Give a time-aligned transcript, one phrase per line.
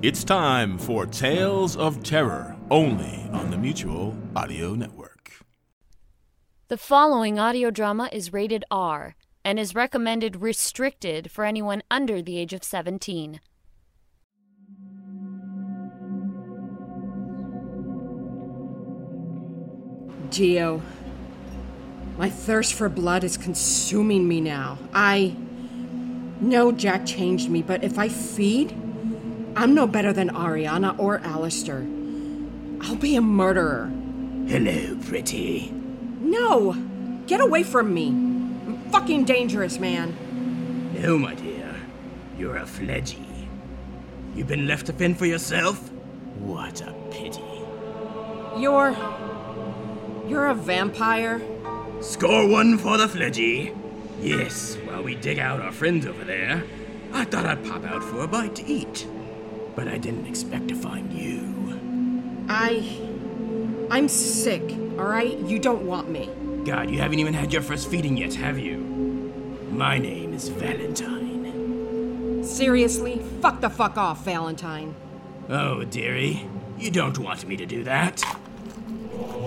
[0.00, 5.32] It's time for Tales of Terror, only on the Mutual Audio Network.
[6.68, 12.38] The following audio drama is rated R and is recommended restricted for anyone under the
[12.38, 13.40] age of 17.
[20.30, 20.80] Geo,
[22.16, 24.78] my thirst for blood is consuming me now.
[24.94, 25.34] I
[26.40, 28.87] know Jack changed me, but if I feed,
[29.58, 31.84] I'm no better than Ariana or Alistair.
[32.80, 33.90] I'll be a murderer.
[34.46, 35.72] Hello, pretty.
[36.20, 36.76] No!
[37.26, 38.06] Get away from me!
[38.06, 40.14] I'm fucking dangerous, man.
[41.00, 41.74] No, my dear.
[42.38, 43.48] You're a fledgy.
[44.36, 45.90] You've been left to fend for yourself?
[46.38, 47.42] What a pity.
[48.58, 48.96] You're.
[50.28, 51.42] You're a vampire?
[52.00, 53.74] Score one for the fledgy.
[54.20, 56.62] Yes, while we dig out our friends over there,
[57.12, 59.08] I thought I'd pop out for a bite to eat.
[59.78, 61.78] But I didn't expect to find you.
[62.48, 62.98] I.
[63.92, 64.60] I'm sick,
[64.98, 65.38] alright?
[65.38, 66.28] You don't want me.
[66.64, 68.78] God, you haven't even had your first feeding yet, have you?
[69.70, 72.42] My name is Valentine.
[72.42, 73.22] Seriously?
[73.40, 74.96] Fuck the fuck off, Valentine.
[75.48, 78.20] Oh, dearie, you don't want me to do that.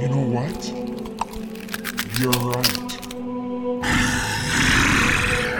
[0.00, 0.68] You know what?
[2.20, 2.86] You're right.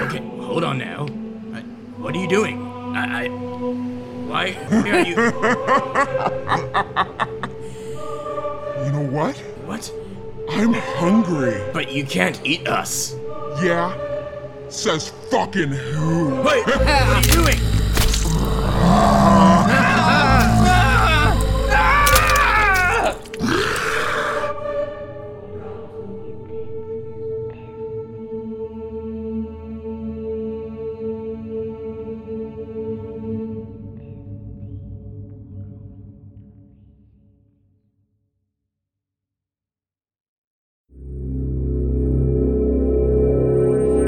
[0.07, 1.09] Okay, hold on now.
[1.59, 1.63] I,
[1.99, 2.63] what are you doing?
[2.95, 3.25] I.
[3.25, 3.51] I
[4.31, 5.17] why are you.
[8.85, 9.37] You know what?
[9.67, 9.93] What?
[10.49, 11.63] I'm hungry.
[11.73, 13.15] But you can't eat us.
[13.63, 13.97] Yeah?
[14.69, 16.37] Says fucking who?
[16.37, 17.80] Wait, what are you doing?